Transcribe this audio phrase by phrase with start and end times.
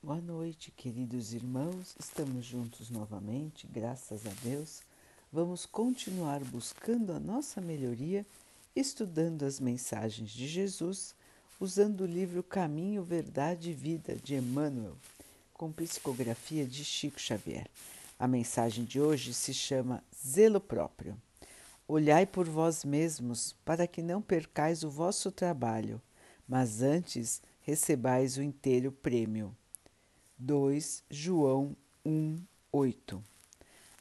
[0.00, 1.96] Boa noite, queridos irmãos.
[1.98, 4.82] Estamos juntos novamente, graças a Deus.
[5.32, 8.24] Vamos continuar buscando a nossa melhoria,
[8.76, 11.16] estudando as mensagens de Jesus,
[11.58, 14.96] usando o livro Caminho, Verdade e Vida de Emmanuel,
[15.52, 17.66] com psicografia de Chico Xavier.
[18.16, 21.20] A mensagem de hoje se chama Zelo Próprio.
[21.88, 26.00] Olhai por vós mesmos, para que não percais o vosso trabalho,
[26.46, 29.57] mas antes recebais o inteiro prêmio.
[30.40, 31.74] 2 João
[32.06, 32.38] 1,
[32.70, 33.20] 8.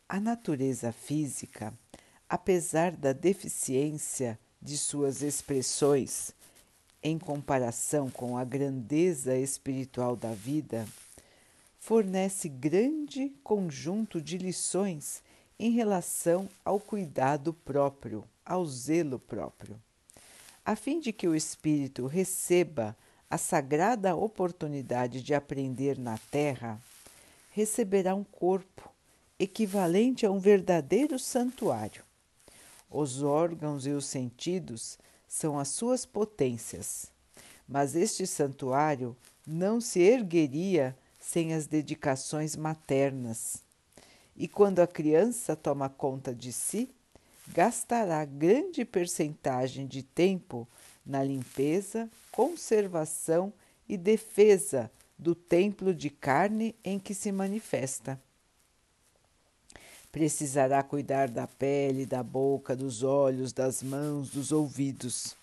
[0.08, 1.74] A natureza física,
[2.30, 6.32] apesar da deficiência de suas expressões
[7.02, 10.88] em comparação com a grandeza espiritual da vida,
[11.80, 15.24] fornece grande conjunto de lições
[15.58, 19.82] em relação ao cuidado próprio, ao zelo próprio.
[20.64, 22.96] A fim de que o espírito receba
[23.30, 26.80] a sagrada oportunidade de aprender na Terra,
[27.52, 28.90] receberá um corpo
[29.38, 32.04] equivalente a um verdadeiro santuário.
[32.90, 37.12] Os órgãos e os sentidos são as suas potências,
[37.68, 43.62] mas este santuário não se ergueria sem as dedicações maternas.
[44.36, 46.90] E quando a criança toma conta de si,
[47.50, 50.68] gastará grande percentagem de tempo
[51.08, 53.54] na limpeza, conservação
[53.88, 58.22] e defesa do templo de carne em que se manifesta.
[60.12, 65.32] Precisará cuidar da pele, da boca, dos olhos, das mãos, dos ouvidos.
[65.32, 65.36] O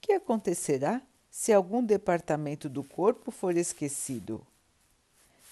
[0.00, 4.44] que acontecerá se algum departamento do corpo for esquecido?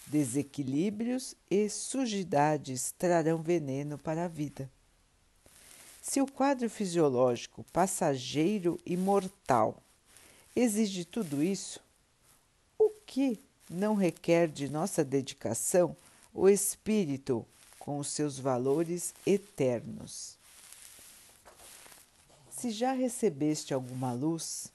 [0.07, 4.69] Desequilíbrios e sujidades trarão veneno para a vida.
[6.01, 9.83] Se o quadro fisiológico passageiro e mortal
[10.57, 11.79] exige tudo isso,
[12.79, 15.95] o que não requer de nossa dedicação
[16.33, 17.47] o espírito
[17.79, 20.37] com os seus valores eternos?
[22.51, 24.73] Se já recebeste alguma luz,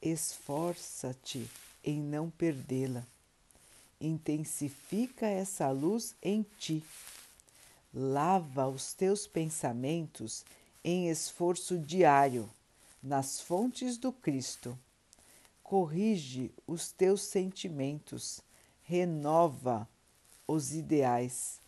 [0.00, 1.48] esforça-te
[1.82, 3.04] em não perdê-la.
[4.00, 6.82] Intensifica essa luz em ti
[7.94, 10.44] lava os teus pensamentos
[10.84, 12.48] em esforço diário
[13.02, 14.78] nas fontes do Cristo.
[15.62, 18.42] Corrige os teus sentimentos,
[18.82, 19.88] renova
[20.46, 21.58] os ideais,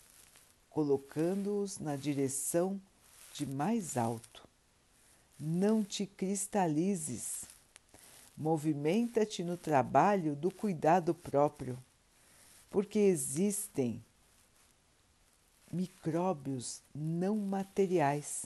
[0.68, 2.78] colocando-os na direção
[3.32, 4.46] de mais alto.
[5.40, 7.46] Não te cristalizes.
[8.36, 11.82] Movimenta-te no trabalho do cuidado próprio,
[12.70, 14.04] porque existem
[15.72, 18.44] micróbios não materiais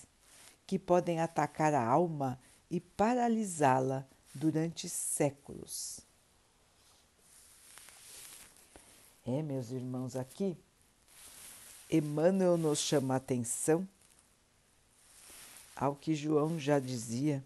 [0.70, 2.38] que podem atacar a alma
[2.70, 5.98] e paralisá-la durante séculos.
[9.26, 10.56] É, meus irmãos, aqui
[11.91, 13.84] Emmanuel nos chama a atenção
[15.75, 17.42] ao que João já dizia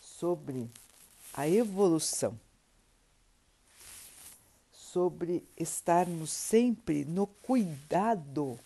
[0.00, 0.70] sobre
[1.34, 2.40] a evolução
[4.72, 8.58] sobre estarmos sempre no cuidado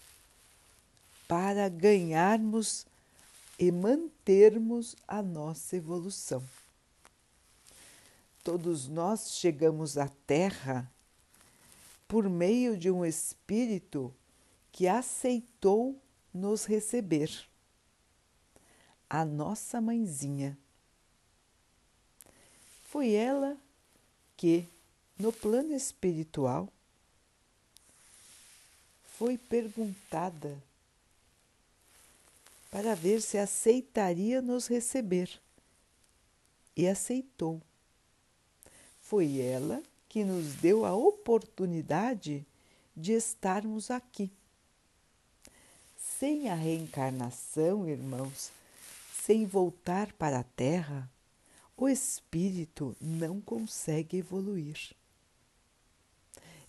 [1.26, 2.86] para ganharmos
[3.58, 6.42] e mantermos a nossa evolução.
[8.44, 10.90] Todos nós chegamos à Terra
[12.06, 14.14] por meio de um espírito
[14.70, 16.00] que aceitou
[16.32, 17.30] nos receber.
[19.10, 20.56] A nossa mãezinha.
[22.84, 23.56] Foi ela
[24.36, 24.68] que
[25.18, 26.72] no plano espiritual,
[29.16, 30.62] foi perguntada
[32.70, 35.40] para ver se aceitaria nos receber
[36.76, 37.60] e aceitou.
[39.00, 42.46] Foi ela que nos deu a oportunidade
[42.96, 44.30] de estarmos aqui.
[45.96, 48.50] Sem a reencarnação, irmãos,
[49.24, 51.10] sem voltar para a Terra,
[51.76, 54.96] o espírito não consegue evoluir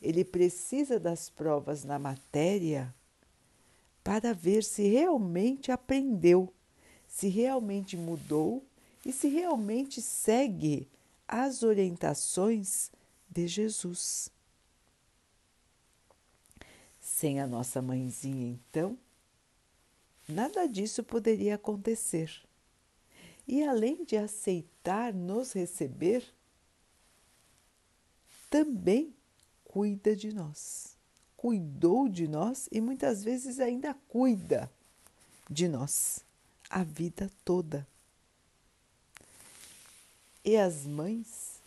[0.02, 2.94] ele precisa das provas na matéria
[4.10, 6.52] para ver se realmente aprendeu,
[7.08, 8.66] se realmente mudou
[9.06, 10.90] e se realmente segue
[11.28, 12.92] as orientações
[13.30, 14.32] de Jesus.
[17.00, 18.98] Sem a nossa mãezinha, então,
[20.28, 22.32] nada disso poderia acontecer.
[23.48, 26.24] E além de aceitar nos receber,
[28.50, 29.14] também
[29.64, 30.98] cuida de nós,
[31.40, 34.70] cuidou de nós e muitas vezes ainda cuida
[35.50, 36.20] de nós
[36.70, 37.88] a vida toda.
[40.44, 41.62] E as mães,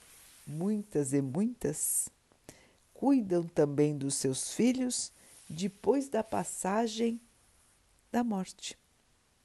[0.47, 2.11] muitas e muitas,
[2.93, 5.11] cuidam também dos seus filhos
[5.49, 7.19] depois da passagem
[8.11, 8.77] da morte,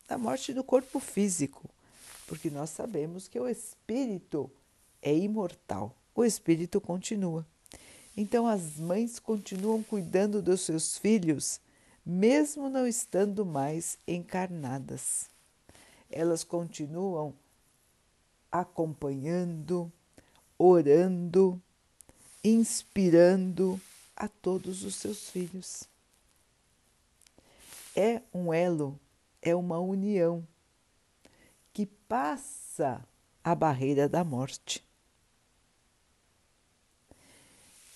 [0.10, 1.70] da morte do corpo físico,
[2.28, 4.52] porque nós sabemos que o espírito
[5.02, 7.48] é imortal, o espírito continua.
[8.20, 11.62] Então as mães continuam cuidando dos seus filhos,
[12.04, 15.30] mesmo não estando mais encarnadas.
[16.10, 17.32] Elas continuam
[18.52, 19.92] acompanhando,
[20.58, 21.62] orando,
[22.44, 23.80] inspirando
[24.16, 25.84] a todos os seus filhos.
[27.96, 29.00] É um elo,
[29.44, 30.44] é uma união
[31.72, 33.06] que passa
[33.44, 34.87] a barreira da morte.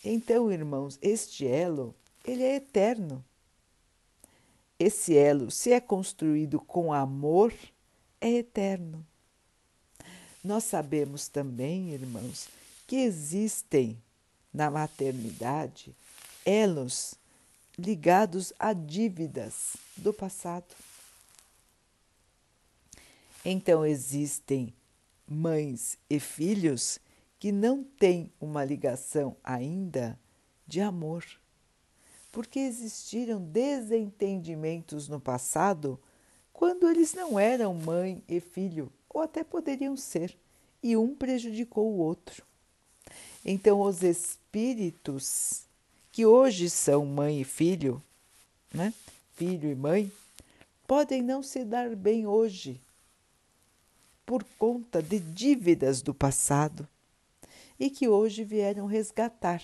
[0.03, 1.95] Então, irmãos, este elo,
[2.25, 3.23] ele é eterno.
[4.79, 7.53] Esse elo, se é construído com amor,
[8.19, 9.05] é eterno.
[10.43, 12.49] Nós sabemos também, irmãos,
[12.87, 14.01] que existem
[14.51, 15.95] na maternidade
[16.43, 17.13] elos
[17.77, 20.75] ligados a dívidas do passado.
[23.45, 24.73] Então existem
[25.27, 26.99] mães e filhos
[27.41, 30.15] que não têm uma ligação ainda
[30.67, 31.25] de amor,
[32.31, 35.99] porque existiram desentendimentos no passado
[36.53, 40.37] quando eles não eram mãe e filho ou até poderiam ser,
[40.83, 42.45] e um prejudicou o outro.
[43.43, 45.63] Então, os espíritos
[46.11, 47.99] que hoje são mãe e filho,
[48.71, 48.93] né?
[49.33, 50.11] filho e mãe,
[50.85, 52.79] podem não se dar bem hoje
[54.27, 56.87] por conta de dívidas do passado
[57.81, 59.59] e que hoje vieram resgatar.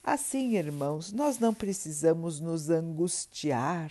[0.00, 3.90] Assim, irmãos, nós não precisamos nos angustiar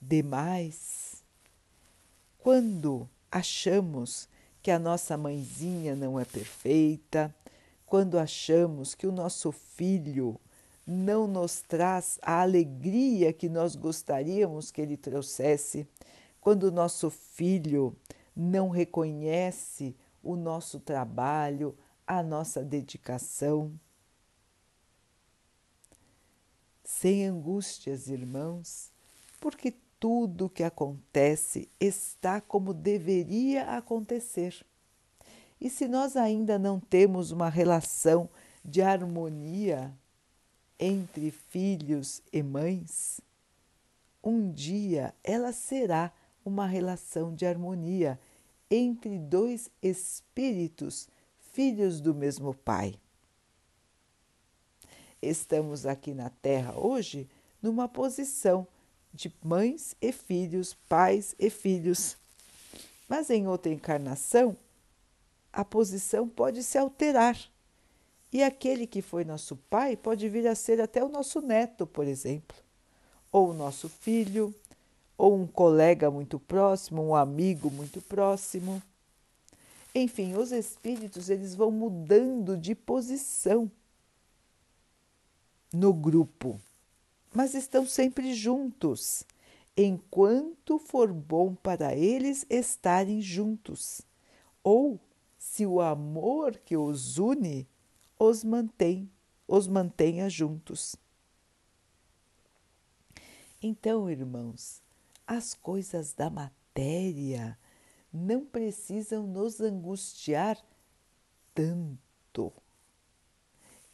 [0.00, 1.22] demais
[2.38, 4.26] quando achamos
[4.62, 7.34] que a nossa mãezinha não é perfeita,
[7.84, 10.40] quando achamos que o nosso filho
[10.86, 15.86] não nos traz a alegria que nós gostaríamos que ele trouxesse,
[16.40, 17.94] quando o nosso filho
[18.34, 21.76] não reconhece o nosso trabalho,
[22.06, 23.72] a nossa dedicação.
[26.84, 28.90] Sem angústias, irmãos,
[29.40, 34.64] porque tudo o que acontece está como deveria acontecer.
[35.60, 38.28] E se nós ainda não temos uma relação
[38.64, 39.94] de harmonia
[40.78, 43.20] entre filhos e mães,
[44.24, 46.12] um dia ela será
[46.44, 48.18] uma relação de harmonia
[48.70, 51.08] entre dois espíritos,
[51.52, 52.94] filhos do mesmo Pai.
[55.20, 57.28] Estamos aqui na Terra hoje
[57.60, 58.66] numa posição
[59.12, 62.16] de mães e filhos, pais e filhos.
[63.08, 64.56] Mas em outra encarnação,
[65.52, 67.36] a posição pode se alterar.
[68.32, 72.06] E aquele que foi nosso pai pode vir a ser até o nosso neto, por
[72.06, 72.56] exemplo,
[73.32, 74.54] ou o nosso filho,
[75.20, 78.82] ou um colega muito próximo, um amigo muito próximo.
[79.94, 83.70] Enfim, os espíritos eles vão mudando de posição
[85.72, 86.60] no grupo
[87.32, 89.24] mas estão sempre juntos,
[89.76, 94.02] enquanto for bom para eles estarem juntos,
[94.62, 95.00] ou
[95.38, 97.66] se o amor que os une
[98.18, 99.08] os mantém,
[99.48, 100.94] os mantenha juntos.
[103.62, 104.82] Então, irmãos,
[105.30, 107.56] as coisas da matéria
[108.12, 110.58] não precisam nos angustiar
[111.54, 112.52] tanto.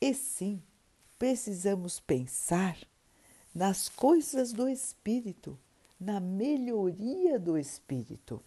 [0.00, 0.62] E sim,
[1.18, 2.78] precisamos pensar
[3.54, 5.58] nas coisas do espírito,
[6.00, 8.42] na melhoria do espírito.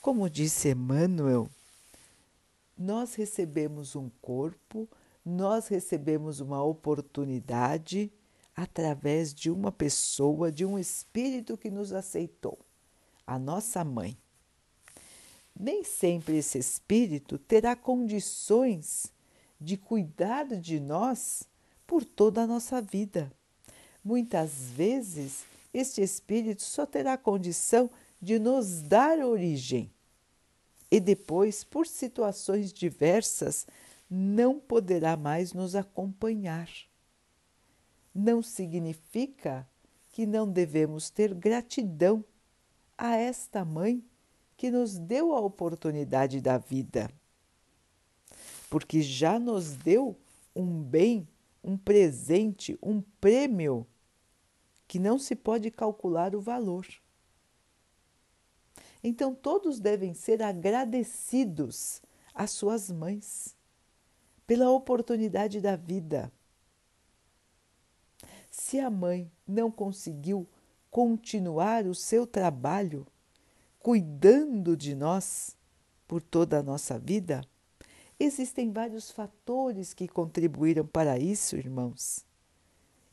[0.00, 1.46] Como disse Emmanuel,
[2.76, 4.88] nós recebemos um corpo,
[5.22, 8.10] nós recebemos uma oportunidade
[8.58, 12.58] através de uma pessoa, de um espírito que nos aceitou,
[13.24, 14.18] a nossa mãe.
[15.54, 19.12] Nem sempre esse espírito terá condições
[19.60, 21.44] de cuidar de nós
[21.86, 23.32] por toda a nossa vida.
[24.02, 27.88] Muitas vezes, este espírito só terá condição
[28.20, 29.88] de nos dar origem
[30.90, 33.68] e depois, por situações diversas,
[34.10, 36.68] não poderá mais nos acompanhar.
[38.20, 39.64] Não significa
[40.10, 42.24] que não devemos ter gratidão
[42.96, 44.04] a esta mãe
[44.56, 47.08] que nos deu a oportunidade da vida,
[48.68, 50.18] porque já nos deu
[50.52, 51.28] um bem,
[51.62, 53.86] um presente, um prêmio
[54.88, 56.88] que não se pode calcular o valor.
[59.00, 62.02] Então, todos devem ser agradecidos
[62.34, 63.56] às suas mães,
[64.44, 66.32] pela oportunidade da vida.
[68.58, 70.44] Se a mãe não conseguiu
[70.90, 73.06] continuar o seu trabalho
[73.78, 75.56] cuidando de nós
[76.08, 77.40] por toda a nossa vida,
[78.18, 82.26] existem vários fatores que contribuíram para isso, irmãos.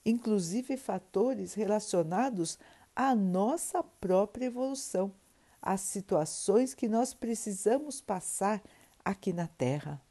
[0.04, 2.58] Inclusive fatores relacionados
[2.96, 5.14] à nossa própria evolução,
[5.62, 8.64] às situações que nós precisamos passar
[9.06, 10.02] aqui na Terra.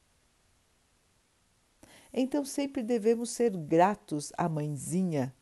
[2.16, 5.34] Então sempre devemos ser gratos à mãezinha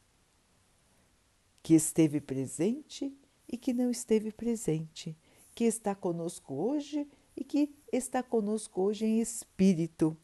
[1.62, 3.14] que esteve presente
[3.46, 5.14] e que não esteve presente,
[5.54, 10.16] que está conosco hoje e que está conosco hoje em espírito.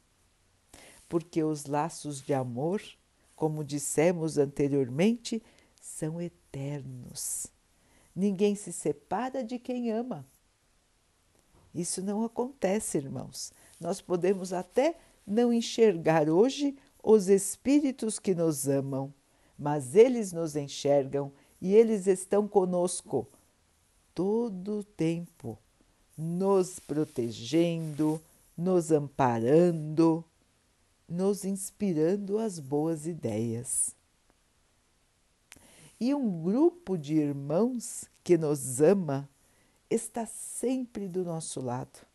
[1.07, 2.83] Porque os laços de amor,
[3.37, 5.43] como dissemos anteriormente,
[5.79, 7.47] são eternos.
[8.17, 10.27] Ninguém se separa de quem ama.
[11.75, 13.53] Isso não acontece, irmãos.
[13.79, 14.97] Nós podemos até
[15.29, 19.13] não enxergar hoje os espíritos que nos amam,
[19.59, 21.31] mas eles nos enxergam
[21.61, 23.29] e eles estão conosco
[24.15, 25.59] todo o tempo,
[26.17, 28.21] nos protegendo,
[28.57, 30.25] nos amparando,
[31.09, 33.95] nos inspirando as boas ideias.
[36.01, 39.29] E um grupo de irmãos que nos ama
[39.91, 42.08] está sempre do nosso lado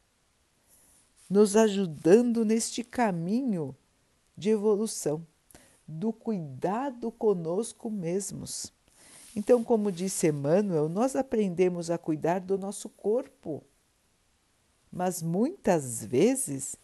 [1.30, 3.76] nos ajudando neste caminho
[4.38, 5.26] de evolução,
[5.88, 8.72] do cuidado conosco mesmos.
[9.36, 13.64] Então, como disse Emmanuel, nós aprendemos a cuidar do nosso corpo,
[14.92, 16.76] mas muitas vezes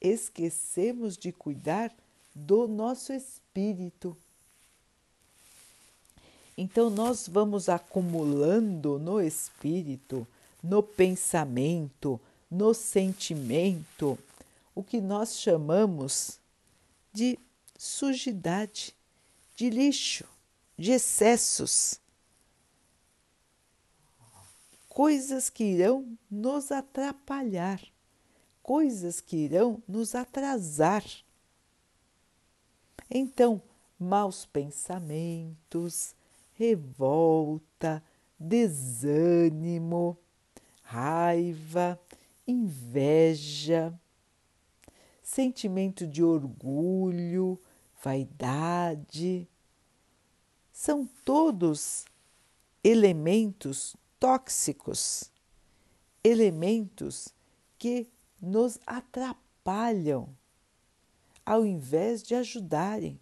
[0.00, 1.94] esquecemos de cuidar
[2.34, 4.16] do nosso espírito.
[6.56, 10.26] Então, nós vamos acumulando no espírito,
[10.62, 12.18] no pensamento,
[12.50, 14.18] no sentimento
[14.74, 16.38] o que nós chamamos
[17.12, 17.38] de
[17.76, 18.94] sujidade,
[19.56, 20.24] de lixo,
[20.76, 22.00] de excessos.
[24.88, 27.80] Coisas que irão nos atrapalhar,
[28.62, 31.04] coisas que irão nos atrasar.
[33.10, 33.60] Então,
[33.98, 36.14] maus pensamentos,
[36.54, 38.02] revolta,
[38.38, 40.16] desânimo,
[40.82, 41.98] raiva,
[42.48, 43.92] inveja,
[45.22, 47.60] sentimento de orgulho,
[48.02, 49.46] vaidade.
[50.72, 52.06] São todos
[52.82, 55.30] elementos tóxicos,
[56.24, 57.28] elementos
[57.78, 58.08] que
[58.40, 60.34] nos atrapalham
[61.44, 63.20] ao invés de ajudarem.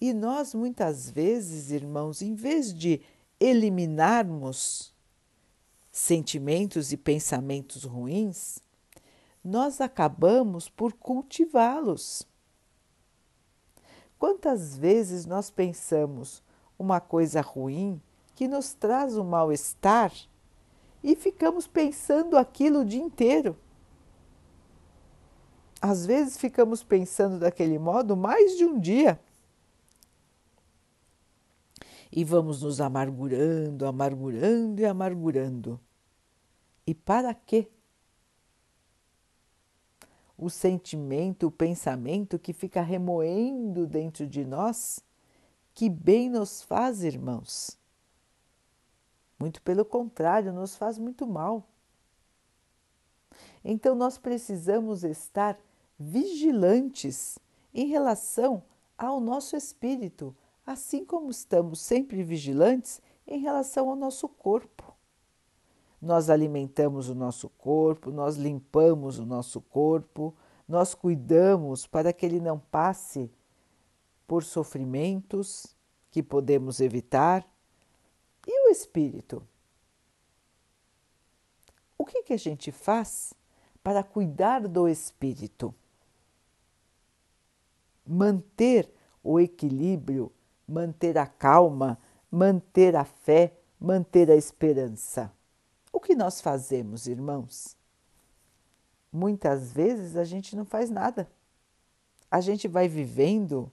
[0.00, 3.00] E nós muitas vezes, irmãos, em vez de
[3.38, 4.94] eliminarmos
[6.00, 8.58] sentimentos e pensamentos ruins,
[9.44, 12.26] nós acabamos por cultivá-los.
[14.18, 16.42] Quantas vezes nós pensamos
[16.78, 18.00] uma coisa ruim
[18.34, 20.12] que nos traz um mal-estar
[21.04, 23.56] e ficamos pensando aquilo o dia inteiro?
[25.82, 29.20] Às vezes ficamos pensando daquele modo mais de um dia.
[32.10, 35.78] E vamos nos amargurando, amargurando e amargurando.
[36.90, 37.70] E para quê?
[40.36, 44.98] O sentimento, o pensamento que fica remoendo dentro de nós,
[45.72, 47.78] que bem nos faz, irmãos.
[49.38, 51.64] Muito pelo contrário, nos faz muito mal.
[53.64, 55.56] Então nós precisamos estar
[55.96, 57.38] vigilantes
[57.72, 58.64] em relação
[58.98, 64.89] ao nosso espírito, assim como estamos sempre vigilantes em relação ao nosso corpo
[66.00, 70.34] nós alimentamos o nosso corpo, nós limpamos o nosso corpo,
[70.66, 73.30] nós cuidamos para que ele não passe
[74.26, 75.76] por sofrimentos
[76.10, 77.46] que podemos evitar.
[78.46, 79.46] E o espírito?
[81.98, 83.34] O que, que a gente faz
[83.82, 85.74] para cuidar do espírito?
[88.06, 88.90] Manter
[89.22, 90.32] o equilíbrio,
[90.66, 91.98] manter a calma,
[92.30, 95.30] manter a fé, manter a esperança.
[96.00, 97.76] O que nós fazemos, irmãos?
[99.12, 101.30] Muitas vezes a gente não faz nada.
[102.30, 103.70] A gente vai vivendo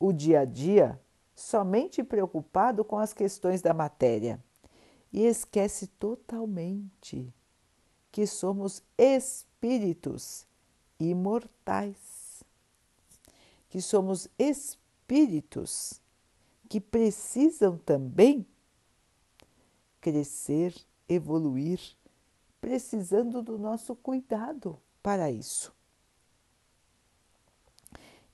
[0.00, 0.98] o dia a dia
[1.34, 4.42] somente preocupado com as questões da matéria
[5.12, 7.30] e esquece totalmente
[8.10, 10.46] que somos espíritos
[10.98, 12.42] imortais,
[13.68, 16.00] que somos espíritos
[16.66, 18.46] que precisam também
[20.00, 20.74] crescer
[21.12, 21.80] evoluir,
[22.60, 25.72] precisando do nosso cuidado para isso.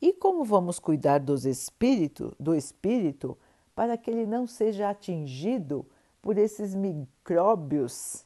[0.01, 3.37] E como vamos cuidar dos espírito, do espírito
[3.75, 5.85] para que ele não seja atingido
[6.23, 8.25] por esses micróbios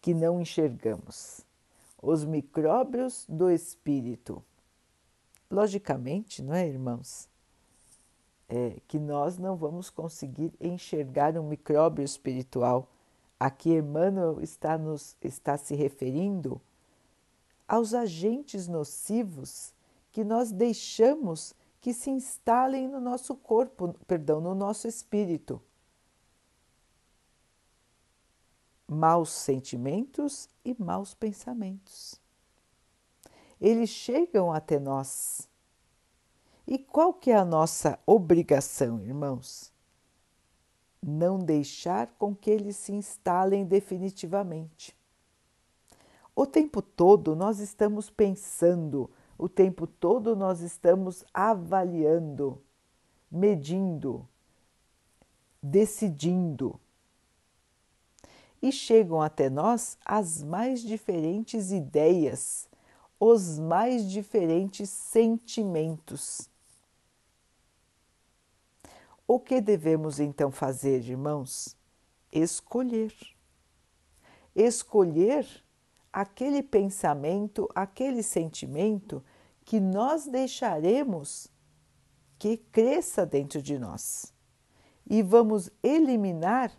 [0.00, 1.40] que não enxergamos?
[2.00, 4.42] Os micróbios do espírito.
[5.50, 7.28] Logicamente, não é, irmãos?
[8.48, 12.88] É, que nós não vamos conseguir enxergar um micróbio espiritual.
[13.42, 16.60] Aqui Emmanuel está, nos, está se referindo
[17.66, 19.74] aos agentes nocivos
[20.12, 25.60] que nós deixamos que se instalem no nosso corpo, perdão, no nosso espírito.
[28.86, 32.20] Maus sentimentos e maus pensamentos.
[33.60, 35.48] Eles chegam até nós.
[36.64, 39.71] E qual que é a nossa obrigação, irmãos?
[41.04, 44.96] Não deixar com que eles se instalem definitivamente.
[46.34, 52.62] O tempo todo nós estamos pensando, o tempo todo nós estamos avaliando,
[53.30, 54.26] medindo,
[55.62, 56.80] decidindo.
[58.62, 62.68] E chegam até nós as mais diferentes ideias,
[63.18, 66.48] os mais diferentes sentimentos.
[69.34, 71.74] O que devemos então fazer, irmãos?
[72.30, 73.14] Escolher.
[74.54, 75.46] Escolher
[76.12, 79.24] aquele pensamento, aquele sentimento
[79.64, 81.48] que nós deixaremos
[82.38, 84.34] que cresça dentro de nós
[85.08, 86.70] e vamos eliminar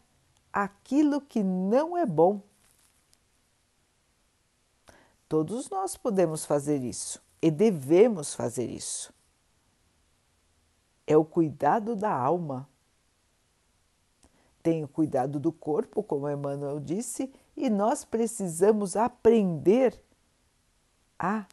[0.52, 2.40] aquilo que não é bom.
[5.28, 9.12] Todos nós podemos fazer isso e devemos fazer isso.
[11.06, 12.68] É o cuidado da alma.
[14.62, 20.02] Tem o cuidado do corpo, como Emmanuel disse, e nós precisamos aprender
[21.20, 21.46] a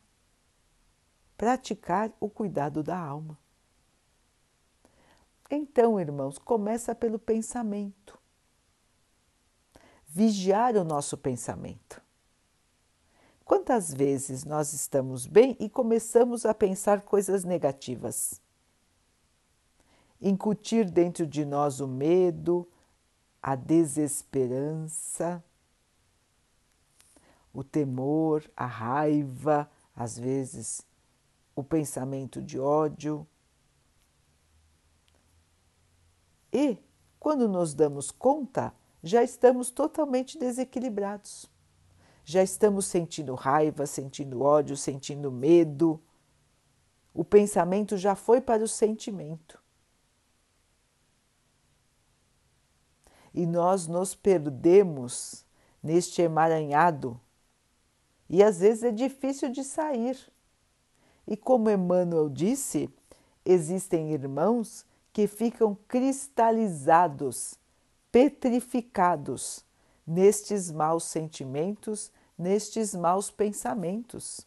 [1.37, 3.37] praticar o cuidado da alma.
[5.51, 8.17] Então, irmãos, começa pelo pensamento.
[10.07, 12.01] Vigiar o nosso pensamento.
[13.45, 18.41] Quantas vezes nós estamos bem e começamos a pensar coisas negativas?
[20.21, 22.69] Incutir dentro de nós o medo,
[23.43, 25.43] a desesperança,
[27.53, 30.87] o temor, a raiva, às vezes
[31.55, 33.27] o pensamento de ódio.
[36.53, 36.79] E,
[37.19, 41.51] quando nos damos conta, já estamos totalmente desequilibrados.
[42.25, 46.01] Já estamos sentindo raiva, sentindo ódio, sentindo medo.
[47.13, 49.60] O pensamento já foi para o sentimento.
[53.33, 55.45] E nós nos perdemos
[55.83, 57.21] neste emaranhado
[58.31, 60.17] e às vezes é difícil de sair.
[61.27, 62.89] E como Emmanuel disse,
[63.45, 67.59] existem irmãos que ficam cristalizados,
[68.13, 69.65] petrificados
[70.07, 74.47] nestes maus sentimentos, nestes maus pensamentos.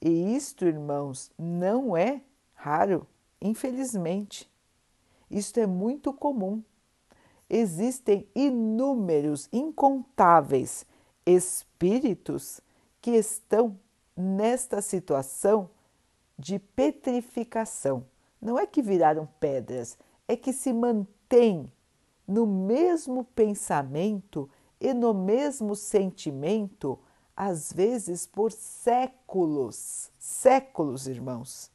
[0.00, 2.20] E isto, irmãos, não é
[2.54, 3.06] raro,
[3.40, 4.50] infelizmente.
[5.30, 6.60] Isto é muito comum.
[7.48, 10.84] Existem inúmeros, incontáveis
[11.24, 12.60] espíritos
[13.00, 13.78] que estão
[14.16, 15.70] nesta situação
[16.38, 18.04] de petrificação.
[18.40, 19.96] Não é que viraram pedras,
[20.28, 21.70] é que se mantêm
[22.26, 26.98] no mesmo pensamento e no mesmo sentimento,
[27.36, 30.10] às vezes por séculos.
[30.18, 31.70] Séculos, irmãos.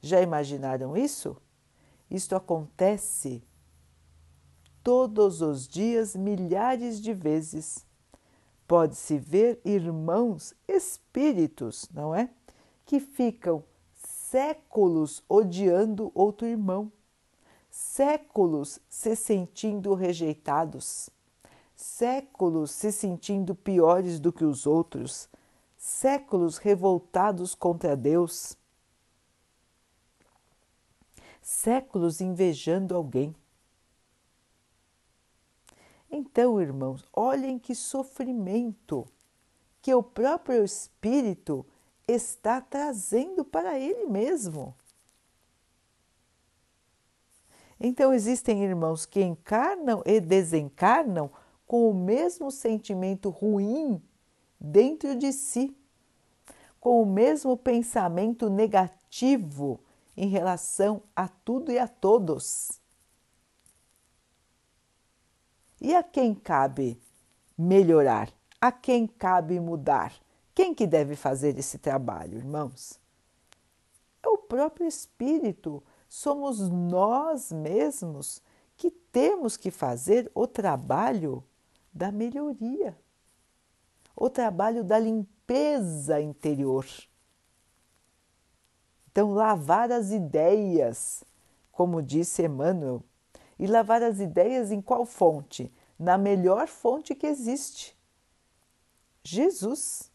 [0.00, 1.36] Já imaginaram isso?
[2.10, 3.42] Isto acontece
[4.82, 7.86] todos os dias, milhares de vezes
[8.70, 12.30] pode-se ver irmãos espíritos, não é?
[12.86, 16.92] Que ficam séculos odiando outro irmão,
[17.68, 21.10] séculos se sentindo rejeitados,
[21.74, 25.28] séculos se sentindo piores do que os outros,
[25.76, 28.56] séculos revoltados contra Deus,
[31.42, 33.34] séculos invejando alguém.
[36.10, 39.06] Então, irmãos, olhem que sofrimento
[39.80, 41.64] que o próprio Espírito
[42.06, 44.74] está trazendo para ele mesmo.
[47.78, 51.30] Então, existem irmãos que encarnam e desencarnam
[51.66, 54.02] com o mesmo sentimento ruim
[54.60, 55.74] dentro de si,
[56.80, 59.80] com o mesmo pensamento negativo
[60.16, 62.79] em relação a tudo e a todos.
[65.80, 67.00] E a quem cabe
[67.56, 68.30] melhorar?
[68.60, 70.12] A quem cabe mudar?
[70.54, 73.00] Quem que deve fazer esse trabalho, irmãos?
[74.50, 78.42] próprio Espírito, somos nós mesmos
[78.76, 81.44] que temos que fazer o trabalho
[81.92, 82.98] da melhoria,
[84.16, 86.84] o trabalho da limpeza interior.
[89.12, 91.22] Então, lavar as ideias,
[91.70, 93.04] como disse Emmanuel,
[93.60, 95.70] e lavar as ideias em qual fonte?
[95.98, 97.94] Na melhor fonte que existe:
[99.22, 100.10] Jesus.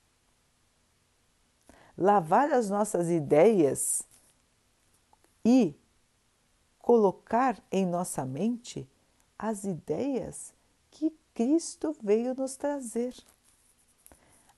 [1.95, 4.01] Lavar as nossas ideias
[5.45, 5.75] e
[6.79, 8.89] colocar em nossa mente
[9.37, 10.51] as ideias
[10.89, 13.15] que Cristo veio nos trazer.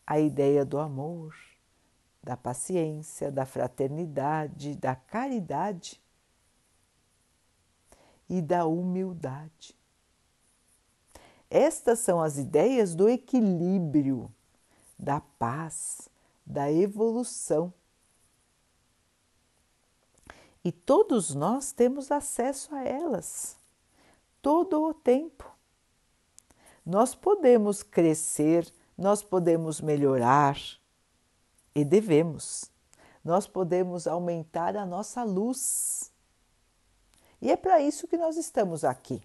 [0.05, 1.35] A ideia do amor,
[2.23, 6.01] da paciência, da fraternidade, da caridade
[8.29, 9.75] e da humildade.
[11.49, 14.31] Estas são as ideias do equilíbrio,
[14.99, 16.09] da paz,
[16.45, 17.73] da evolução.
[20.63, 23.55] E todos nós temos acesso a elas
[24.41, 25.49] todo o tempo.
[26.85, 30.57] Nós podemos crescer, nós podemos melhorar
[31.75, 32.71] e devemos.
[33.23, 36.11] Nós podemos aumentar a nossa luz
[37.41, 39.21] e é para isso que nós estamos aqui.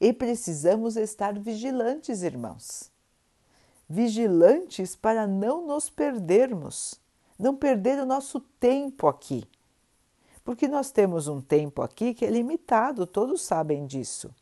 [0.00, 2.90] E precisamos estar vigilantes, irmãos.
[3.88, 7.00] Vigilantes para não nos perdermos,
[7.38, 9.48] não perder o nosso tempo aqui.
[10.44, 14.34] Porque nós temos um tempo aqui que é limitado, todos sabem disso.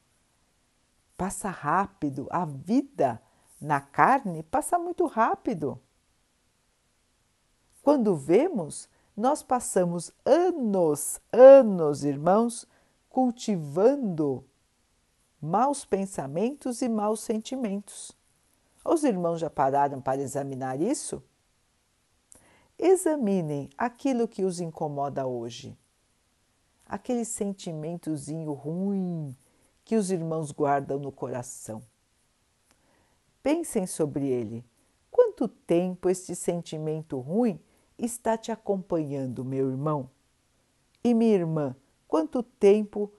[1.16, 3.20] Passa rápido, a vida
[3.60, 5.80] na carne passa muito rápido.
[7.82, 12.66] Quando vemos, nós passamos anos, anos, irmãos,
[13.08, 14.44] cultivando
[15.40, 18.12] maus pensamentos e maus sentimentos.
[18.84, 21.22] Os irmãos já pararam para examinar isso?
[22.78, 25.76] Examinem aquilo que os incomoda hoje.
[26.84, 29.34] Aquele sentimentozinho ruim
[29.82, 31.82] que os irmãos guardam no coração.
[33.42, 34.64] Pensem sobre ele.
[35.10, 37.58] Quanto tempo este sentimento ruim
[37.98, 40.10] está te acompanhando, meu irmão?
[41.02, 43.12] E minha irmã, quanto tempo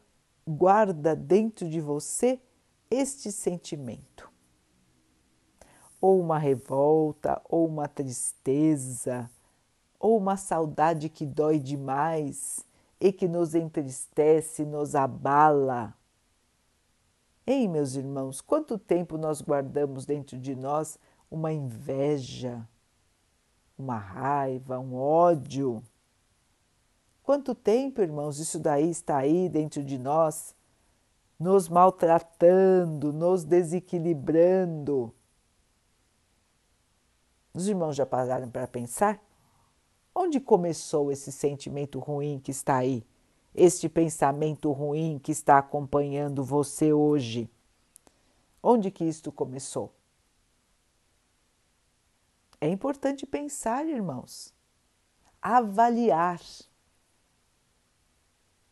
[0.46, 2.40] guarda dentro de você
[2.90, 4.32] este sentimento?
[6.00, 9.30] Ou uma revolta, ou uma tristeza,
[10.00, 12.66] ou uma saudade que dói demais
[13.00, 15.96] e que nos entristece, nos abala.
[17.46, 21.00] Ei, meus irmãos, quanto tempo nós guardamos dentro de nós
[21.32, 22.68] uma inveja,
[23.78, 25.84] uma raiva, um ódio.
[27.22, 30.56] Quanto tempo, irmãos, isso daí está aí dentro de nós,
[31.40, 35.14] nos maltratando, nos desequilibrando?
[37.54, 39.22] Os irmãos já pararam para pensar?
[40.14, 43.06] Onde começou esse sentimento ruim que está aí?
[43.54, 47.50] Este pensamento ruim que está acompanhando você hoje?
[48.62, 49.97] Onde que isto começou?
[52.60, 54.54] É importante pensar, irmãos,
[55.42, 56.42] avaliar.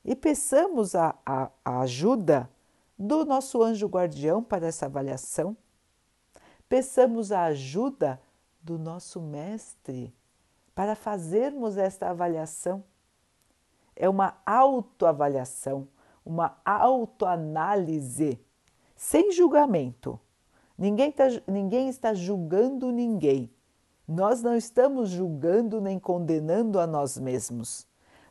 [0.03, 2.49] E peçamos a, a, a ajuda
[2.97, 5.55] do nosso anjo guardião para essa avaliação.
[6.67, 8.21] Peçamos a ajuda
[8.61, 10.13] do nosso mestre
[10.73, 12.83] para fazermos esta avaliação.
[13.95, 15.87] É uma autoavaliação,
[16.25, 18.39] uma autoanálise,
[18.95, 20.19] sem julgamento.
[20.77, 23.54] Ninguém, tá, ninguém está julgando ninguém.
[24.07, 27.87] Nós não estamos julgando nem condenando a nós mesmos.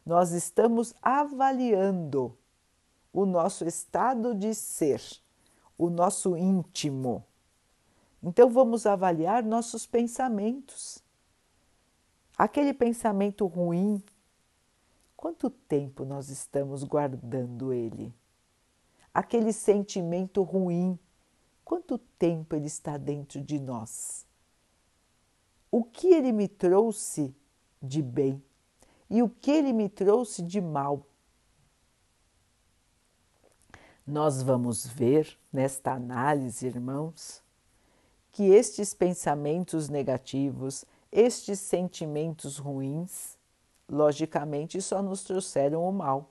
[0.06, 2.36] Nós estamos avaliando
[3.12, 5.00] o nosso estado de ser,
[5.76, 7.24] o nosso íntimo.
[8.22, 11.02] Então vamos avaliar nossos pensamentos.
[12.38, 14.02] Aquele pensamento ruim,
[15.16, 18.14] quanto tempo nós estamos guardando ele?
[19.12, 20.98] Aquele sentimento ruim,
[21.64, 24.26] quanto tempo ele está dentro de nós?
[25.76, 27.34] O que ele me trouxe
[27.82, 28.40] de bem
[29.10, 31.04] e o que ele me trouxe de mal.
[34.06, 37.42] Nós vamos ver nesta análise, irmãos,
[38.30, 43.36] que estes pensamentos negativos, estes sentimentos ruins,
[43.88, 46.30] logicamente só nos trouxeram o mal,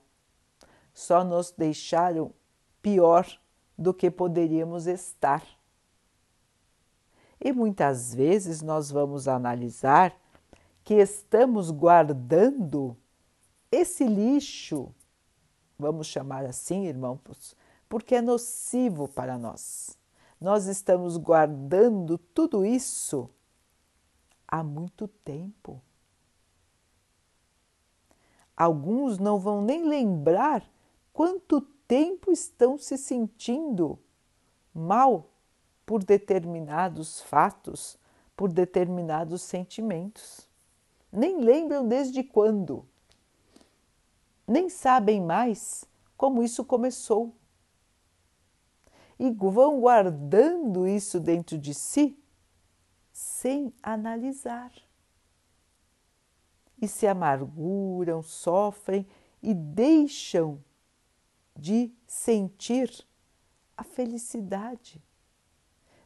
[0.94, 2.32] só nos deixaram
[2.80, 3.28] pior
[3.76, 5.46] do que poderíamos estar.
[7.40, 10.14] E muitas vezes nós vamos analisar
[10.82, 12.96] que estamos guardando
[13.70, 14.94] esse lixo,
[15.78, 17.56] vamos chamar assim, irmãos,
[17.88, 19.98] porque é nocivo para nós.
[20.40, 23.30] Nós estamos guardando tudo isso
[24.46, 25.80] há muito tempo.
[28.56, 30.62] Alguns não vão nem lembrar
[31.12, 33.98] quanto tempo estão se sentindo
[34.72, 35.33] mal
[35.86, 37.98] por determinados fatos,
[38.36, 40.48] por determinados sentimentos.
[41.12, 42.84] Nem lembram desde quando.
[44.46, 45.84] Nem sabem mais
[46.16, 47.34] como isso começou.
[49.18, 52.18] E vão guardando isso dentro de si
[53.12, 54.72] sem analisar.
[56.82, 59.06] E se amarguram, sofrem
[59.40, 60.62] e deixam
[61.56, 62.90] de sentir
[63.76, 65.00] a felicidade,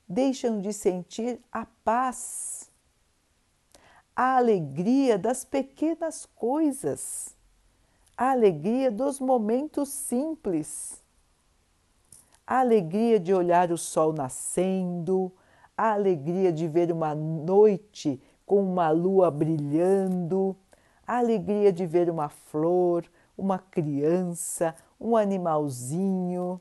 [0.09, 2.71] deixam de sentir a paz,
[4.17, 7.37] a alegria das pequenas coisas,
[8.17, 11.03] a alegria dos momentos simples,
[12.47, 15.31] a alegria de olhar o sol nascendo,
[15.77, 20.57] a alegria de ver uma noite com uma lua brilhando,
[21.07, 23.05] a alegria de ver uma flor,
[23.37, 26.61] uma criança, um animalzinho.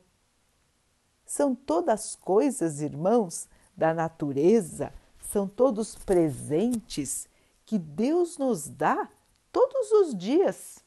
[1.28, 4.92] São todas coisas, irmãos, da natureza,
[5.30, 7.28] são todos presentes
[7.64, 9.08] que Deus nos dá
[9.52, 10.78] todos os dias.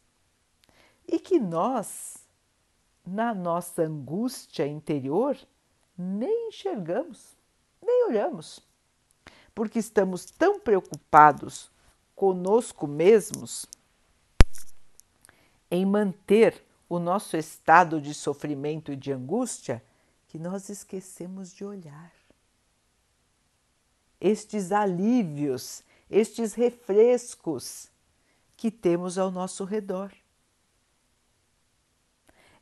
[1.08, 2.28] E que nós,
[3.06, 5.38] na nossa angústia interior,
[5.96, 7.40] nem enxergamos
[7.82, 8.62] nem olhamos,
[9.56, 11.72] porque estamos tão preocupados
[12.16, 13.66] conosco mesmos
[15.70, 19.84] em manter o nosso estado de sofrimento e de angústia
[20.32, 22.10] que nós esquecemos de olhar.
[24.18, 27.90] Estes alívios, estes refrescos
[28.56, 30.10] que temos ao nosso redor.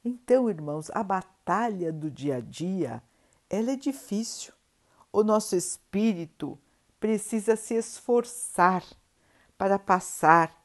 [0.04, 3.04] Então, irmãos, a batalha do dia a dia,
[3.48, 4.52] ela é difícil
[5.14, 6.58] o nosso espírito
[7.00, 8.84] precisa se esforçar
[9.60, 10.60] para passar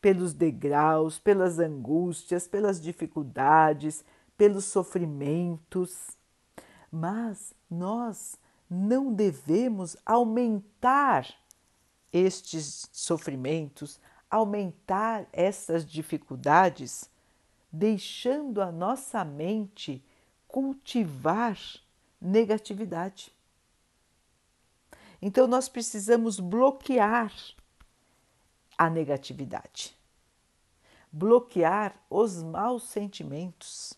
[0.00, 4.04] pelos degraus, pelas angústias, pelas dificuldades,
[4.36, 6.17] pelos sofrimentos.
[6.90, 11.26] Mas nós não devemos aumentar
[12.12, 17.10] estes sofrimentos, aumentar essas dificuldades,
[17.72, 20.04] deixando a nossa mente
[20.46, 21.58] cultivar
[22.20, 23.32] negatividade.
[25.20, 27.32] Então, nós precisamos bloquear
[28.76, 29.96] a negatividade,
[31.10, 33.94] bloquear os maus sentimentos,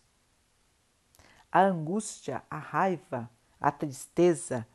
[1.51, 3.29] a angústia, a raiva,
[3.61, 4.67] a tristeza,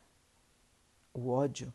[1.13, 1.73] o ódio.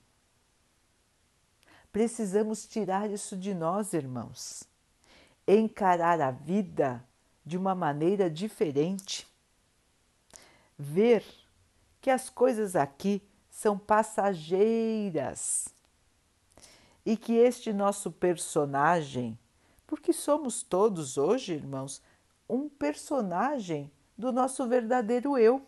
[1.92, 4.64] Precisamos tirar isso de nós, irmãos,
[5.46, 7.04] encarar a vida
[7.44, 9.26] de uma maneira diferente,
[10.78, 11.24] ver
[12.00, 15.68] que as coisas aqui são passageiras
[17.04, 19.38] e que este nosso personagem,
[19.86, 22.00] porque somos todos hoje, irmãos,
[22.48, 25.62] um personagem do nosso verdadeiro eu.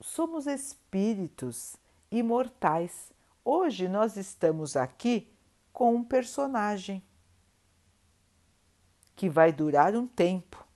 [0.00, 1.76] Somos espíritos
[2.10, 3.12] imortais.
[3.44, 5.32] Hoje nós estamos aqui
[5.72, 7.02] com um personagem
[9.14, 10.66] que vai durar um tempo.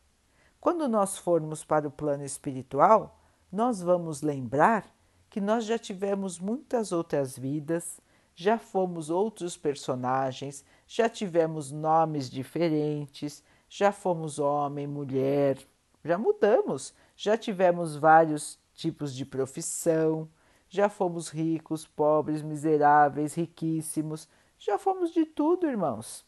[0.61, 4.87] Quando nós formos para o plano espiritual, nós vamos lembrar
[5.29, 8.01] que nós já tivemos muitas outras vidas,
[8.35, 15.59] já fomos outros personagens, já tivemos nomes diferentes, já fomos homem, mulher,
[16.07, 20.29] já mudamos, já tivemos vários tipos de profissão,
[20.69, 26.25] já fomos ricos, pobres, miseráveis, riquíssimos, já fomos de tudo, irmãos.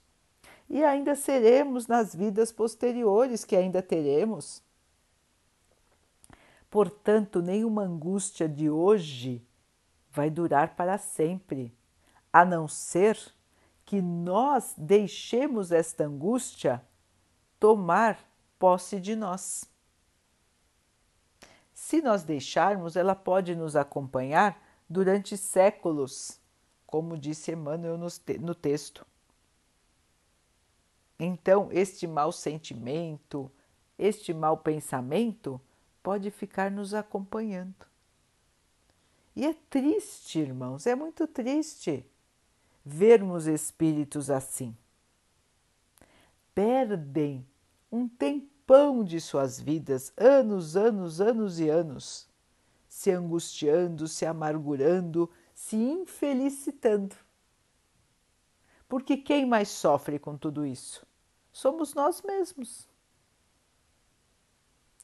[0.69, 4.63] E ainda seremos nas vidas posteriores que ainda teremos.
[6.71, 9.43] Portanto, nenhuma angústia de hoje
[10.11, 11.75] vai durar para sempre,
[12.31, 13.19] a não ser
[13.85, 16.85] que nós deixemos esta angústia
[17.59, 18.19] tomar
[18.59, 19.65] posse de nós.
[21.73, 26.41] Se nós deixarmos, ela pode nos acompanhar durante séculos,
[26.87, 27.99] como disse Emmanuel
[28.41, 29.07] no texto.
[31.19, 33.51] Então, este mau sentimento,
[33.99, 35.61] este mau pensamento,
[36.03, 37.87] pode ficar nos acompanhando.
[39.35, 42.05] E é triste, irmãos, é muito triste
[42.85, 44.77] vermos espíritos assim.
[46.55, 47.47] Perdem
[47.91, 52.29] um tempão de suas vidas, anos, anos, anos e anos,
[52.89, 57.17] se angustiando, se amargurando, se infelicitando.
[58.89, 61.07] Porque quem mais sofre com tudo isso?
[61.53, 62.89] Somos nós mesmos.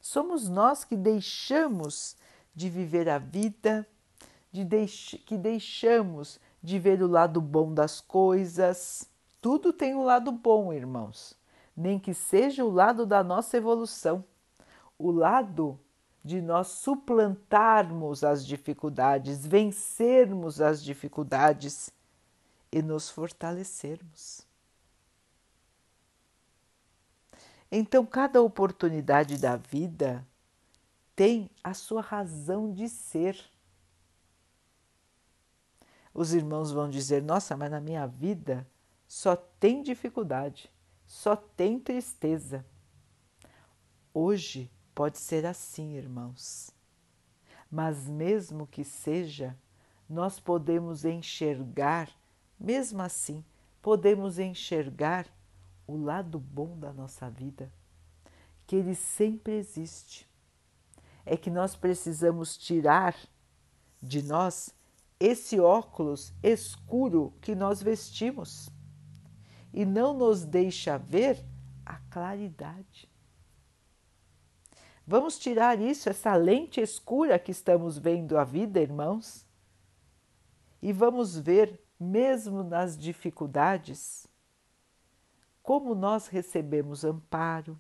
[0.01, 2.16] Somos nós que deixamos
[2.55, 3.87] de viver a vida,
[4.53, 9.09] de deix que deixamos de ver o lado bom das coisas,
[9.40, 11.37] tudo tem um lado bom, irmãos,
[11.76, 14.24] nem que seja o lado da nossa evolução,
[14.98, 15.78] o lado
[16.24, 21.90] de nós suplantarmos as dificuldades, vencermos as dificuldades
[22.72, 24.46] e nos fortalecermos.
[27.70, 30.26] Então, cada oportunidade da vida
[31.14, 33.38] tem a sua razão de ser.
[36.12, 38.66] Os irmãos vão dizer: Nossa, mas na minha vida
[39.06, 40.70] só tem dificuldade,
[41.14, 42.66] só tem tristeza.
[44.12, 46.72] Hoje pode ser assim, irmãos,
[47.70, 49.57] mas mesmo que seja,
[50.11, 52.11] nós podemos enxergar,
[52.59, 53.44] mesmo assim,
[53.81, 55.29] podemos enxergar
[55.87, 57.72] o lado bom da nossa vida,
[58.66, 60.29] que ele sempre existe.
[61.24, 63.16] É que nós precisamos tirar
[64.03, 64.74] de nós
[65.20, 68.68] esse óculos escuro que nós vestimos
[69.74, 71.44] e não nos deixa ver
[71.84, 73.10] a claridade.
[75.04, 79.44] Vamos tirar isso, essa lente escura que estamos vendo a vida, irmãos,
[80.80, 84.28] e vamos ver, mesmo nas dificuldades,
[85.60, 87.78] como nós recebemos amparo,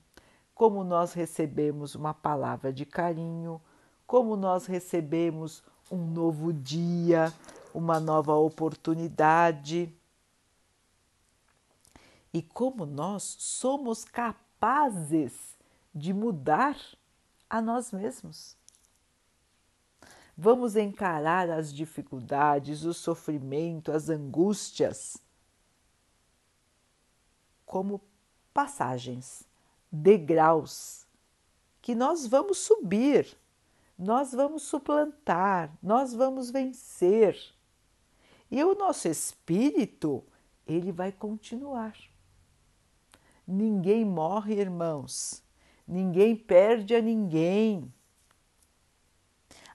[0.52, 3.62] como nós recebemos uma palavra de carinho,
[4.06, 7.32] como nós recebemos um novo dia,
[7.72, 9.94] uma nova oportunidade.
[12.34, 15.56] E como nós somos capazes
[15.94, 16.76] de mudar
[17.48, 18.56] a nós mesmos.
[20.36, 25.16] Vamos encarar as dificuldades, o sofrimento, as angústias
[27.64, 28.00] como
[28.52, 29.44] passagens,
[29.90, 31.06] degraus
[31.80, 33.36] que nós vamos subir,
[33.96, 37.38] nós vamos suplantar, nós vamos vencer.
[38.50, 40.24] E o nosso espírito,
[40.66, 41.94] ele vai continuar.
[43.46, 45.42] Ninguém morre, irmãos.
[45.86, 47.92] Ninguém perde a ninguém.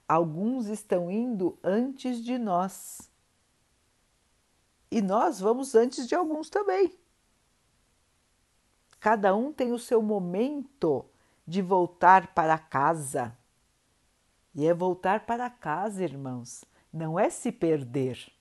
[0.07, 3.11] Alguns estão indo antes de nós.
[4.89, 6.97] E nós vamos antes de alguns também.
[8.99, 11.05] Cada um tem o seu momento
[11.45, 13.37] de voltar para casa.
[14.55, 18.31] E é voltar para casa, irmãos, não é se perder.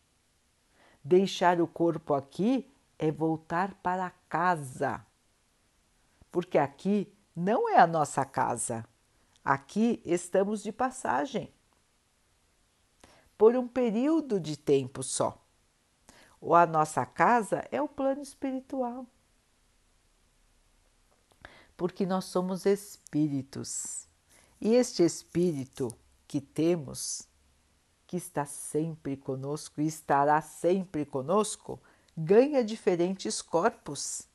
[1.05, 5.05] Deixar o corpo aqui é voltar para casa.
[6.31, 8.85] Porque aqui não é a nossa casa.
[9.45, 11.53] Aqui estamos de passagem.
[13.37, 15.43] Por um período de tempo só.
[16.41, 19.07] Ou a nossa casa é o plano espiritual
[21.79, 24.09] porque nós somos espíritos.
[24.61, 27.23] E este espírito que temos,
[28.05, 31.81] que está sempre conosco e estará sempre conosco,
[32.17, 34.28] ganha diferentes corpos,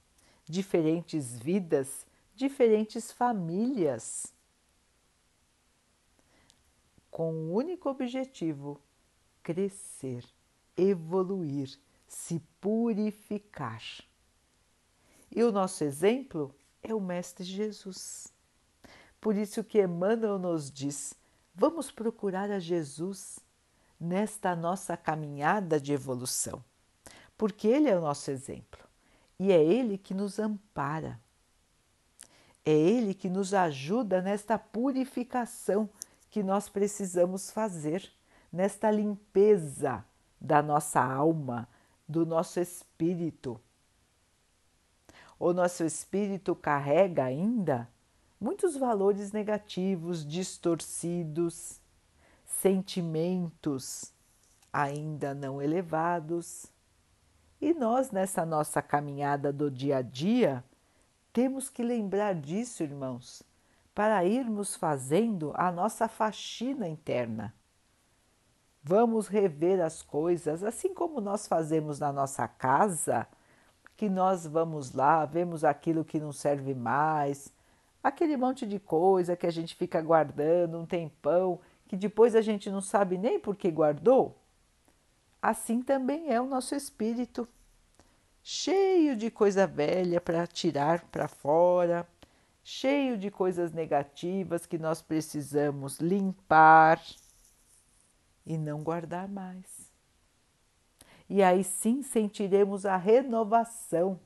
[0.45, 4.33] diferentes vidas, diferentes famílias,
[7.09, 8.79] com o único objetivo:
[9.41, 10.25] crescer,
[10.75, 13.81] evoluir, se purificar.
[15.31, 18.31] E o nosso exemplo é o Mestre Jesus.
[19.19, 21.13] Por isso que Emmanuel nos diz:
[21.55, 23.39] vamos procurar a Jesus
[23.99, 26.63] nesta nossa caminhada de evolução,
[27.37, 28.83] porque Ele é o nosso exemplo
[29.39, 31.19] e é Ele que nos ampara.
[32.65, 35.89] É Ele que nos ajuda nesta purificação
[36.29, 38.09] que nós precisamos fazer,
[38.51, 40.03] nesta limpeza
[40.39, 41.67] da nossa alma,
[42.07, 43.59] do nosso espírito
[45.43, 47.89] o nosso espírito carrega ainda
[48.39, 51.81] muitos valores negativos, distorcidos,
[52.45, 54.13] sentimentos
[54.71, 56.67] ainda não elevados.
[57.63, 60.61] E nós, nessa nossa caminhada do dia a dia,
[61.31, 63.41] temos que lembrar disso, irmãos,
[63.95, 67.55] para irmos fazendo a nossa faxina interna.
[68.83, 73.25] Vamos rever as coisas, assim como nós fazemos na nossa casa
[73.95, 77.53] que nós vamos lá, vemos aquilo que não serve mais,
[78.03, 82.69] aquele monte de coisa que a gente fica guardando um tempão, que depois a gente
[82.69, 84.42] não sabe nem por que guardou.
[85.43, 87.45] Assim também é o nosso espírito,
[88.41, 92.07] cheio de coisa velha para tirar para fora,
[92.63, 96.99] cheio de coisas negativas que nós precisamos limpar
[98.45, 99.93] e não guardar mais
[101.29, 104.19] e aí sim sentiremos a renovação.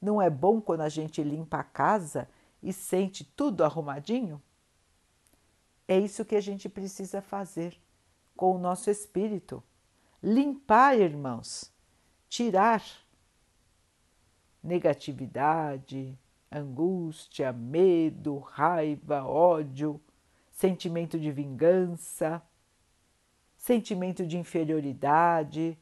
[0.00, 2.28] Não é bom quando a gente limpa a casa
[2.62, 4.40] e sente tudo arrumadinho?
[5.88, 7.76] É isso que a gente precisa fazer
[8.36, 9.60] com o nosso espírito.
[10.22, 11.72] Limpar, irmãos,
[12.28, 12.82] tirar
[14.62, 16.18] negatividade,
[16.50, 20.00] angústia, medo, raiva, ódio,
[20.50, 22.42] sentimento de vingança,
[23.56, 25.78] sentimento de inferioridade,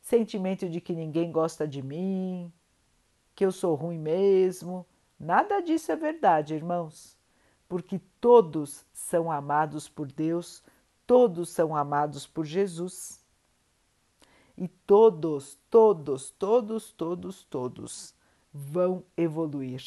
[0.00, 2.52] sentimento de que ninguém gosta de mim,
[3.34, 4.86] que eu sou ruim mesmo.
[5.18, 7.16] Nada disso é verdade, irmãos,
[7.68, 10.62] porque todos são amados por Deus,
[11.06, 13.23] todos são amados por Jesus.
[14.56, 18.14] E todos, todos, todos, todos, todos
[18.52, 19.82] vão evoluir.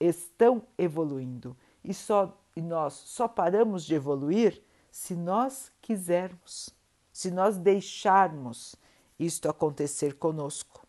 [0.00, 1.56] Estão evoluindo.
[1.84, 6.70] E, só, e nós só paramos de evoluir se nós quisermos,
[7.12, 8.74] se nós deixarmos
[9.18, 10.86] isto acontecer conosco.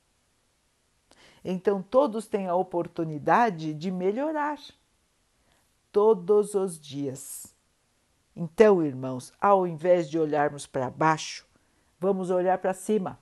[1.44, 4.60] Então, todos têm a oportunidade de melhorar
[5.92, 7.56] todos os dias.
[8.36, 11.49] Então, irmãos, ao invés de olharmos para baixo,
[12.00, 13.20] vamos olhar para cima.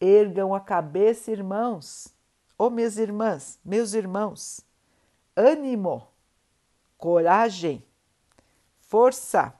[0.00, 2.14] Ergam a cabeça, irmãos.
[2.58, 4.62] Ô oh, minhas irmãs, meus irmãos,
[5.36, 6.08] ânimo,
[6.96, 7.84] coragem,
[8.80, 9.54] força.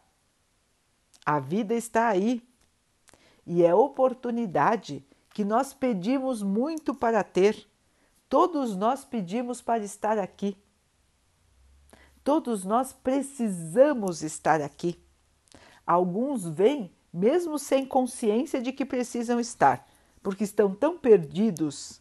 [1.24, 2.42] A vida está aí
[3.46, 7.68] e é oportunidade que nós pedimos muito para ter.
[8.28, 10.56] Todos nós pedimos para estar aqui.
[12.24, 14.98] Todos nós precisamos estar aqui.
[15.86, 19.88] Alguns vêm mesmo sem consciência de que precisam estar,
[20.22, 21.98] porque estão tão perdidos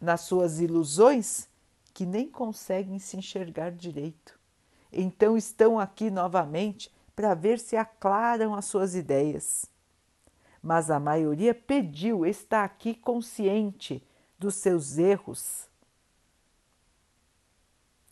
[0.00, 1.48] nas suas ilusões
[1.92, 4.38] que nem conseguem se enxergar direito.
[4.92, 9.66] Então estão aqui novamente para ver se aclaram as suas ideias.
[10.62, 14.00] Mas a maioria pediu, está aqui consciente
[14.38, 15.68] dos seus erros,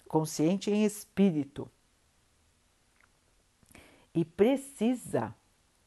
[0.09, 1.71] consciente em espírito.
[4.13, 5.33] E precisa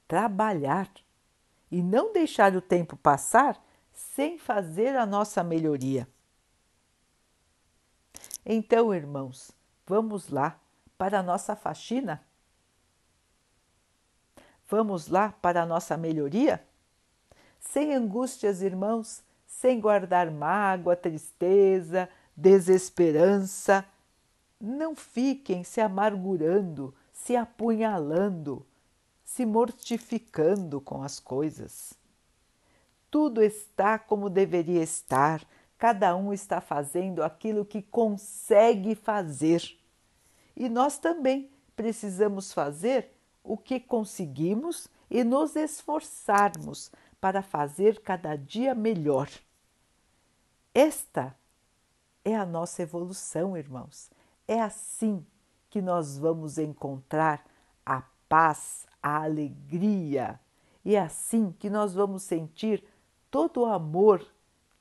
[0.08, 0.90] trabalhar
[1.72, 6.08] e não deixar o tempo passar sem fazer a nossa melhoria.
[8.46, 9.52] Então, irmãos,
[9.88, 10.60] vamos lá
[10.98, 12.24] para a nossa faxina?
[14.68, 16.64] Vamos lá para a nossa melhoria?
[17.60, 23.86] Sem angústias, irmãos, sem guardar mágoa, tristeza, desesperança.
[24.60, 28.66] Não fiquem se amargurando, se apunhalando,
[29.26, 31.98] se mortificando com as coisas
[33.16, 35.42] tudo está como deveria estar,
[35.78, 39.64] cada um está fazendo aquilo que consegue fazer.
[40.54, 48.76] E nós também precisamos fazer o que conseguimos e nos esforçarmos para fazer cada dia
[48.76, 49.30] melhor.
[50.74, 51.34] Esta
[52.26, 54.10] é a nossa evolução, irmãos.
[54.46, 55.26] É assim
[55.70, 57.46] que nós vamos encontrar
[57.86, 60.40] a paz, a alegria,
[60.84, 62.84] e é assim que nós vamos sentir
[63.30, 64.26] todo o amor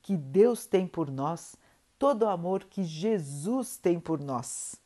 [0.01, 1.55] que Deus tem por nós,
[1.99, 4.81] todo o amor que Jesus tem por nós.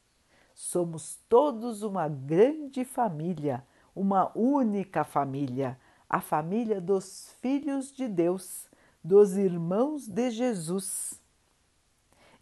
[0.54, 3.66] Somos todos uma grande família,
[3.96, 5.80] uma única família,
[6.10, 8.68] a família dos filhos de Deus,
[9.02, 11.18] dos irmãos de Jesus.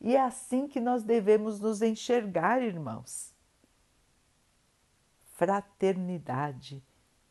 [0.02, 3.32] E é assim que nós devemos nos enxergar, irmãos.
[5.36, 6.84] Fraternidade,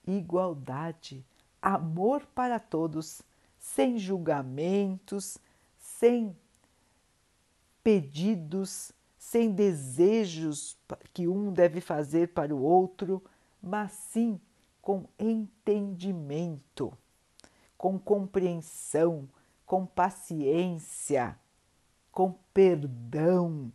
[0.07, 1.25] igualdade,
[1.61, 3.23] amor para todos
[3.59, 5.39] sem julgamentos,
[5.79, 6.37] sem
[7.83, 10.79] pedidos, sem desejos
[11.13, 13.23] que um deve fazer para o outro,
[13.61, 14.41] mas sim
[14.81, 16.97] com entendimento,
[17.77, 19.29] com compreensão,
[19.65, 21.37] com paciência,
[22.13, 23.73] com perdão.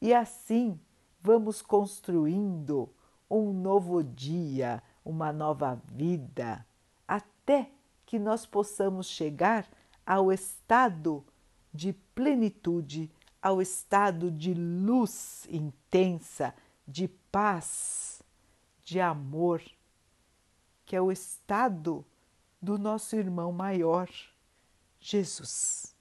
[0.00, 0.78] E assim
[1.22, 2.90] vamos construindo
[3.30, 6.66] um novo dia, uma nova vida,
[7.06, 7.70] até
[8.06, 9.68] que nós possamos chegar
[10.06, 11.24] ao estado
[11.72, 13.10] de plenitude,
[13.42, 16.54] ao estado de luz intensa,
[16.86, 18.22] de paz,
[18.82, 19.62] de amor,
[20.84, 22.04] que é o estado
[22.60, 24.08] do nosso irmão maior,
[25.00, 25.94] Jesus.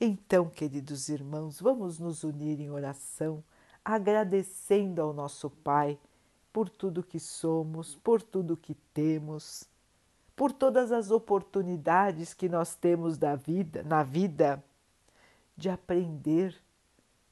[0.00, 3.42] Então, queridos irmãos, vamos nos unir em oração,
[3.84, 5.98] agradecendo ao nosso Pai
[6.52, 9.68] por tudo que somos, por tudo que temos
[10.36, 14.62] por todas as oportunidades que nós temos da vida, na vida,
[15.56, 16.56] de aprender,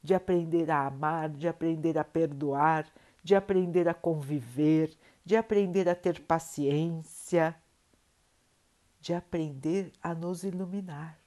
[0.01, 2.87] de aprender a amar, de aprender a perdoar,
[3.21, 4.95] de aprender a conviver,
[5.25, 7.55] de aprender a ter paciência,
[9.01, 11.17] de aprender a nos iluminar.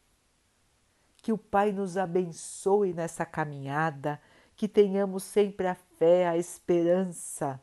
[1.18, 4.20] Que o Pai nos abençoe nessa caminhada,
[4.56, 7.60] que tenhamos sempre a fé, a esperança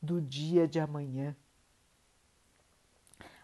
[0.00, 1.34] do dia de amanhã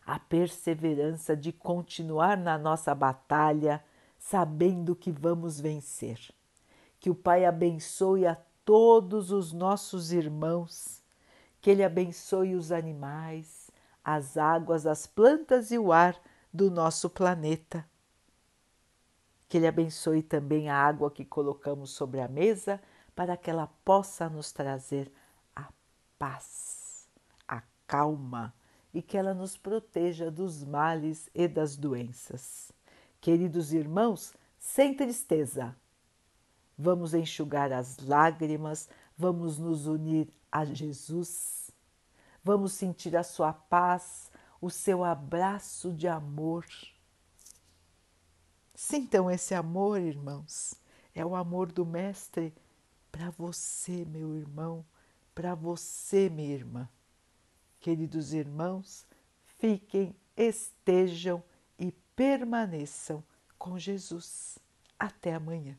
[0.07, 3.85] a perseverança de continuar na nossa batalha,
[4.16, 6.20] sabendo que vamos vencer.
[7.01, 11.03] Que o Pai abençoe a todos os nossos irmãos,
[11.61, 13.68] que Ele abençoe os animais,
[14.05, 16.16] as águas, as plantas e o ar
[16.53, 17.85] do nosso planeta.
[19.49, 22.80] Que Ele abençoe também a água que colocamos sobre a mesa
[23.14, 25.11] para que ela possa nos trazer
[25.55, 25.68] a
[26.18, 27.09] paz,
[27.49, 28.55] a calma
[28.92, 32.72] e que ela nos proteja dos males e das doenças.
[33.20, 35.74] Queridos irmãos, sem tristeza,
[36.76, 41.70] vamos enxugar as lágrimas, vamos nos unir a Jesus,
[42.44, 44.30] vamos sentir a sua paz,
[44.61, 46.64] o seu abraço de amor.
[48.77, 50.74] Sintam esse amor, irmãos,
[51.14, 52.53] é o amor do Mestre
[53.11, 54.85] para você, meu irmão,
[55.35, 56.87] para você, minha irmã.
[57.81, 59.07] Queridos irmãos,
[59.59, 61.43] fiquem, estejam
[61.79, 63.24] e permaneçam
[63.59, 64.59] com Jesus.
[64.99, 65.79] Até amanhã.